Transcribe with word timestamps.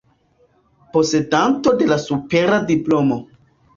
Posedanto 0.95 1.75
de 1.81 1.85
la 1.93 1.99
supera 2.07 2.59
diplomo. 2.73 3.19